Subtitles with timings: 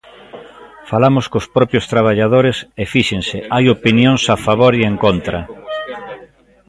[0.89, 5.39] Falamos cos propios traballadores, e, fíxense, hai opinións a favor e en contra.